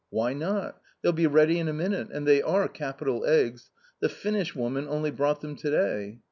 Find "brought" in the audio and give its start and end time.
5.11-5.41